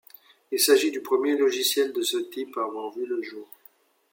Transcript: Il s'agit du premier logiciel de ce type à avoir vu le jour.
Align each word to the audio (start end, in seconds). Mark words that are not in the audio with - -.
Il 0.51 0.59
s'agit 0.59 0.89
du 0.89 0.99
premier 1.03 1.37
logiciel 1.37 1.93
de 1.93 2.01
ce 2.01 2.17
type 2.17 2.57
à 2.57 2.63
avoir 2.63 2.91
vu 2.91 3.05
le 3.05 3.21
jour. 3.21 3.47